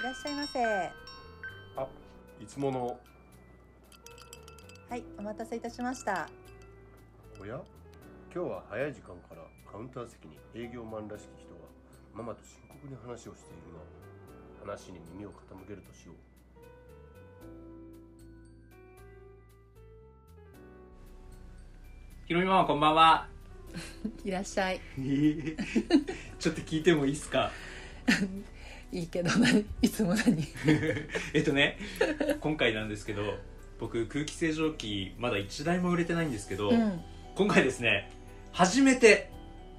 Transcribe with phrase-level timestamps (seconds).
[0.00, 0.64] いらっしゃいませ。
[1.76, 1.86] あ、
[2.40, 2.98] いつもの。
[4.88, 6.28] はいお待たせいたしました。
[7.40, 7.60] おや？
[8.34, 11.60] 今日は早い時間からカウンター席に営業マンらしき人が
[12.14, 13.74] ママと深刻に話をしている
[14.64, 15.34] が話に耳を傾
[15.66, 16.16] けるとしよう。
[22.26, 23.26] ひろみママこんばんは。
[24.24, 24.80] いらっしゃい。
[26.38, 27.50] ちょっと聞いてもいいですか？
[28.92, 30.44] いいけど何いつも何？
[31.32, 31.78] えっとね、
[32.40, 33.22] 今回なんですけど、
[33.78, 37.00] 僕空気清浄機まだ1台も売れてないんですけど、うん。
[37.36, 38.10] 今回ですね、
[38.52, 39.30] 初めて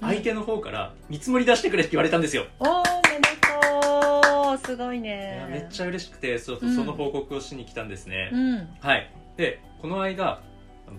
[0.00, 2.46] 相手の方から見積もり出してくれって言われたんですよ。
[2.58, 4.66] おーおめでとう。
[4.66, 6.74] すごいいねやめっちゃ嬉しくて、そううん。
[6.74, 8.30] その報告をしに来たんですね。
[8.32, 8.68] うん。
[8.80, 9.10] はい。
[9.36, 10.42] で、この間、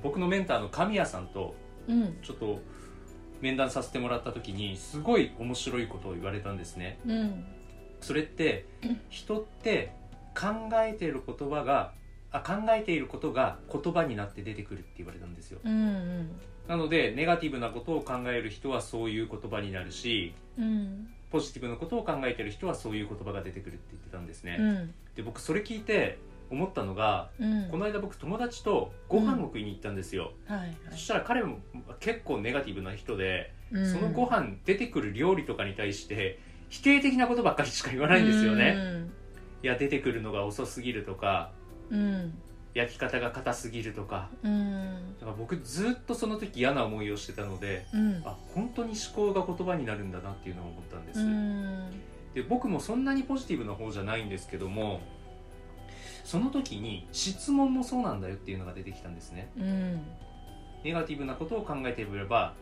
[0.04, 1.56] 僕のメンターの神谷さんと
[1.88, 2.18] うん。
[2.22, 2.62] ちょっと
[3.42, 7.00] 面談させてもらった時に、すごい面白いことを言われたんですね。
[7.08, 7.46] うん
[8.06, 8.66] それって
[9.10, 9.92] 人って
[10.36, 11.94] 考えている言葉が
[12.32, 15.60] あ考えていることが言葉になって出てくるって言われたんですよ。
[15.64, 16.30] うん
[16.68, 21.08] なのでネガティブなことを考える人はそういう言葉になるしうん。
[21.32, 24.94] ポジティブなことを考えている人はそういう言葉が出てくるって言ってたんですね、うん。
[25.16, 26.20] で僕それ聞いて
[26.52, 27.68] 思ったのがうん。
[27.70, 30.76] この間僕友達とご飯を食いに行ったんですよ、はいはい。
[30.92, 31.58] そしたら彼も
[32.00, 33.92] 結構ネガティブな人で、うん。
[33.92, 39.08] そのご飯出てくる料理とかに対して否定的なことばっかりしか言わないんですよね、
[39.64, 41.52] いや出てくるのが遅すぎるとか
[41.90, 42.34] うん。
[42.74, 44.30] 焼き方が硬すぎるとか。
[44.44, 45.16] うん。
[45.20, 48.22] だから僕ずっとその時嫌な思いをしてたのでうん。
[48.26, 51.90] あ本当に思考が言葉になるんだなっていうのを思ったんです、うん。
[52.34, 55.00] で僕もそんなにポジティブな方じゃないんですけども
[56.26, 59.50] その時に質問もそうなんだよっていうのが出てきたんですね。
[59.58, 60.02] うん。
[60.84, 62.54] ネガティブなことを考えていれば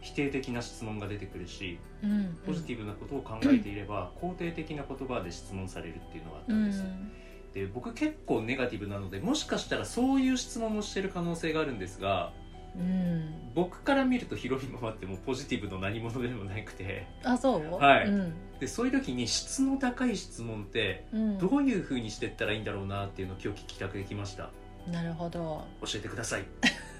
[0.00, 6.84] 否定的な質問が出てくるしうんポジティブなことを考えていれば 肯定的な言葉で質問されるっていうのがあったうんです、
[7.54, 12.32] で僕結構ネガティブなのでもしかしたらそういう質問もしてる可能性があるんですが
[12.76, 13.52] うん。
[13.54, 17.06] 僕から見るとヒロミママってもうポジティブの何者でもなくて。
[17.24, 17.74] あそう？
[17.74, 18.08] はい。
[18.08, 18.32] うん。
[18.60, 21.38] でそういう時に質の高い質問ってうん。
[21.38, 24.50] どういう風にしてったらいいんだろうなっていうのを今日聞きたくてきました。
[24.90, 25.64] なるほど。
[25.82, 26.44] 教えてください。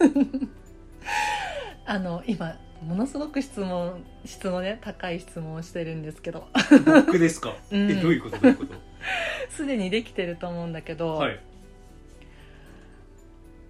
[1.86, 6.48] あの今ものすごく質問質のね高い質問をしてるんですけど。
[6.84, 7.90] 僕ですか、 うん。
[7.90, 8.38] えどういうこと？
[8.38, 8.74] どういうこと？
[9.50, 11.40] すでにできてると思うんだけど、はい。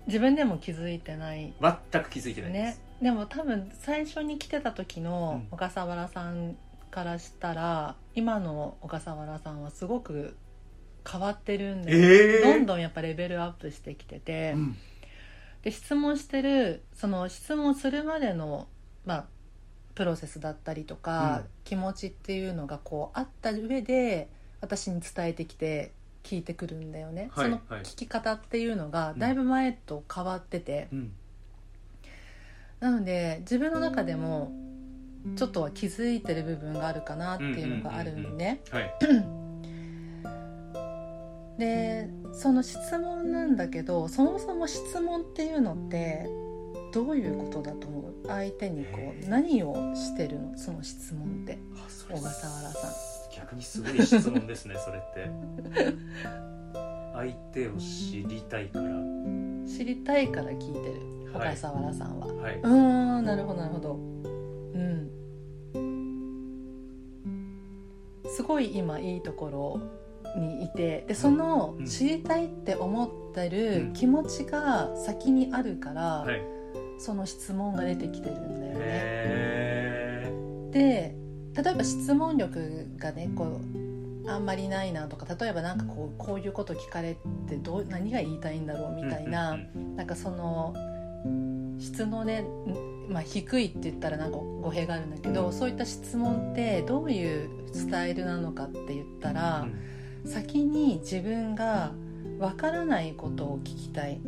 [0.06, 1.52] 自分でも気づいてない。
[1.60, 2.72] 全く気づいてないでね。
[2.72, 5.50] す、でも多分最初に来てた時のうん。
[5.50, 6.56] 小笠原さん
[6.90, 10.36] からしたら、今の小笠原さんはすごく
[11.10, 14.76] 変わってるんで、ええどんどんやっぱレベルアップしてきてて、うん。
[15.62, 18.68] で質問してるその質問するまでの
[19.08, 19.24] まあ
[19.94, 21.44] プロセスだったりとか、うん。
[21.64, 24.28] 気持ちっていうのがこうあった上で
[24.60, 25.92] 私に伝えてきて
[26.22, 27.80] 聞いてくるんだよね、はいそのはい。
[27.82, 31.12] 聞き方っていうのがだいぶ前と変わってて、うん。
[32.80, 34.52] なので自分の中でも
[35.36, 38.94] ちょっとは気づいてる部分があるかなっていうのがあるんで、はい。
[41.58, 46.28] でその質問なんだけどそもそも質問っていうのって
[46.92, 48.14] どういうことだと思う？
[48.26, 50.56] 相手にこう何をしてるの？
[50.58, 51.58] その質問って。
[52.08, 52.90] 小笠原さん。
[53.36, 55.30] 逆にすごい質問ですね それって。
[57.14, 58.88] 相手を知りたいから。
[59.66, 61.48] 知りたいから聞いてる小はい。
[61.50, 62.56] 笠原さんは、はい。
[62.58, 63.94] うーんなるほどなるほど。
[63.94, 63.96] う
[64.78, 65.10] ん。
[68.26, 69.80] すごい今いいところ
[70.40, 71.86] にいてでそのうん。
[71.86, 73.88] 知りたいって思ってうん。
[73.90, 76.40] る気持ちが先にあるから、はい
[76.98, 78.80] その質問が出てきてるんだよね。
[78.80, 80.32] へ
[80.72, 81.14] で
[81.54, 83.60] 例えば質問力がねこ
[84.24, 87.16] うあんまりないなとか例えばなんかこうこういうこと聞かれ
[87.48, 90.74] てどう何が言いたいんだろうみたいな、うんなんかその
[91.80, 99.66] 質のね、んまあ、低いって言ったらなんか語弊があるんだけどそういった質問ってどういうスタイルなのかって言ったら、
[100.24, 101.92] 先に自分が
[102.38, 104.20] わからないことを聞きたい。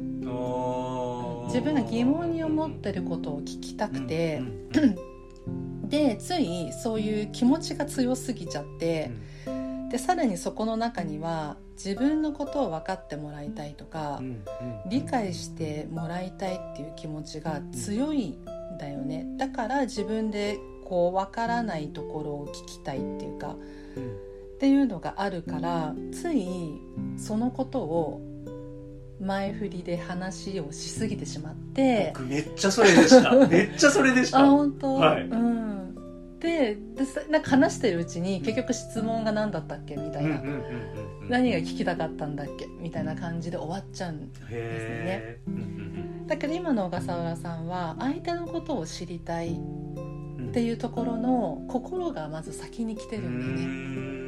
[1.46, 4.38] 自分が疑問に思ってることを聞きたくて。
[4.74, 5.10] うん、うん
[5.90, 9.10] でついそういう気持ちが強すぎちゃって、
[9.90, 14.44] でさらにそこの中には自分のことを分かってもらいたいとか、うんうん。
[14.88, 19.26] 理解してもらいたいっていう気持ちが強いんだよね。
[19.36, 23.56] だから自分でこう分からないところを聞きたいっていうか。
[23.96, 24.29] うん
[24.60, 26.46] っていうのがあるからつい
[27.16, 28.20] そのことを
[29.18, 33.32] 前振りで話をしすぎてしまって僕めっちゃそれでした。
[33.48, 34.40] めっちゃそれでした。
[34.40, 35.22] あ本当、はい。
[35.24, 35.94] うん。
[36.40, 36.76] で
[37.30, 40.42] なんか話してるうちに結局質問が何だったっけみたいな、
[41.30, 42.66] 何が聞きたかったんだっけ？
[42.82, 45.38] みたいな感じで終わっちゃうんですよね。
[46.26, 54.19] だけど今の小笠原さんは相手のことを知りたいっうんていうところの心がまず先に来てうるんだよね。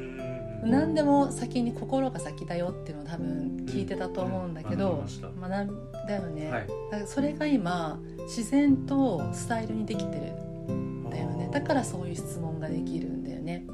[0.66, 0.70] ん。
[0.70, 4.78] 何でも先に心が先だよっていうのを多分聞いてたと思うんだけうん。
[4.78, 6.66] 学びどました学んだよね、はい。
[6.66, 11.50] だからそれが今自然とスタイルにできてるんだよね。
[11.52, 13.64] だからそういう質問ができるんだよね。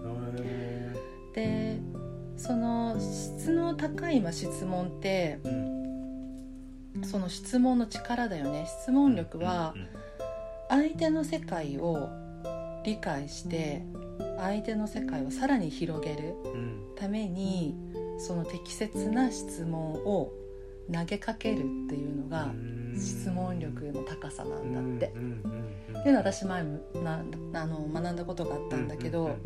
[0.43, 0.95] へ
[1.35, 1.81] で
[2.37, 5.51] その質の高いまあ質問ってー
[6.97, 7.05] うん。
[7.05, 8.67] その質問の力だよね。
[8.83, 9.89] 質問力はうんうん。
[10.69, 12.09] 相手の世界を
[12.85, 13.85] 理解して
[14.39, 16.35] 相手の世界をさらに広げる。
[16.45, 17.77] うんために
[18.19, 20.33] その適切な質問を
[20.93, 22.79] 投げかけるっていうのがうん。
[22.99, 25.15] 質問力の高さなんだって。
[25.15, 27.23] っていうのは私前もな
[27.53, 29.37] あの学んだことがあったんだけど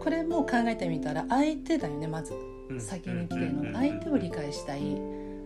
[0.00, 2.34] これも考えてみたら相手だよねまず。
[2.68, 2.80] うん。
[2.80, 4.80] 先に来てるの相手を理解したい。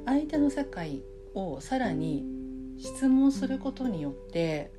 [0.06, 1.02] 相手の世界
[1.34, 2.24] をさらに
[2.78, 4.72] 質問することによって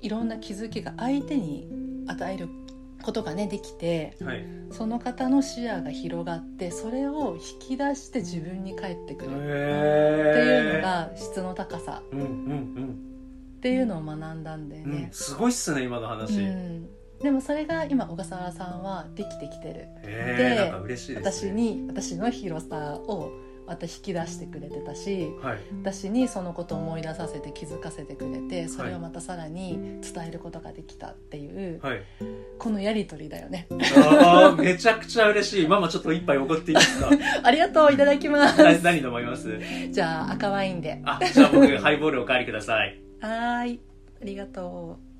[0.00, 1.66] いろんな気づきが相手に
[2.06, 2.48] 与える
[3.04, 4.44] ことがねできてはい。
[4.70, 9.30] その方の視野が広がってそれを引き出して自分に返ってくる。
[9.30, 12.02] ってへいうのが質の高さ。
[12.06, 14.98] っていうのを学んだんだようんうん。
[15.02, 15.08] ね。
[15.12, 16.40] すごいっすね今の話。
[16.40, 16.88] へうん。
[17.22, 19.74] でもそれが今小笠原さんはできてきてる。
[20.02, 23.30] でえなんか嬉しいです私ねに私の広さを
[23.66, 25.58] また引き出してくれてたしはい。
[25.82, 32.00] 私にそのことを思い出させて気づかせてくれてそれをまたさらに伝えることができたっていう、はい。
[32.58, 33.66] このやり取りだよね。
[33.70, 35.68] あーめちゃくちゃ嬉しい。
[35.68, 37.10] ママちょっと一杯おごっていいですか？
[37.42, 38.62] ありがとういただきます。
[38.62, 39.58] な何飲まれます？
[39.90, 41.00] じゃあ赤ワインで。
[41.04, 42.98] あじゃあ僕ハイボールおかわりください。
[43.20, 43.80] はーい。
[44.22, 45.13] ありがとう